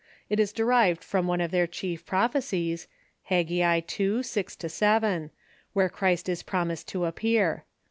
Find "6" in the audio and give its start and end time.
4.23-4.57